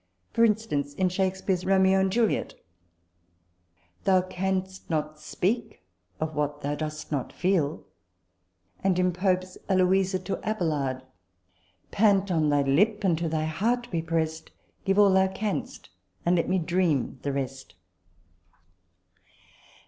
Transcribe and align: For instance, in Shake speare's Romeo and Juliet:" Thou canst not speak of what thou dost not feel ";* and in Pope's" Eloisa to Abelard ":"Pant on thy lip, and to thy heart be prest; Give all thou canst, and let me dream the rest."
For 0.33 0.43
instance, 0.43 0.95
in 0.95 1.09
Shake 1.09 1.35
speare's 1.35 1.63
Romeo 1.63 1.99
and 1.99 2.11
Juliet:" 2.11 2.55
Thou 4.05 4.23
canst 4.23 4.89
not 4.89 5.19
speak 5.19 5.83
of 6.19 6.33
what 6.33 6.61
thou 6.61 6.73
dost 6.73 7.11
not 7.11 7.31
feel 7.31 7.85
";* 8.51 8.83
and 8.83 8.97
in 8.97 9.13
Pope's" 9.13 9.59
Eloisa 9.69 10.17
to 10.17 10.39
Abelard 10.43 11.03
":"Pant 11.91 12.31
on 12.31 12.49
thy 12.49 12.63
lip, 12.63 13.03
and 13.03 13.15
to 13.19 13.29
thy 13.29 13.45
heart 13.45 13.91
be 13.91 14.01
prest; 14.01 14.49
Give 14.85 14.97
all 14.97 15.13
thou 15.13 15.27
canst, 15.27 15.91
and 16.25 16.35
let 16.35 16.49
me 16.49 16.57
dream 16.57 17.19
the 17.21 17.31
rest." 17.31 17.75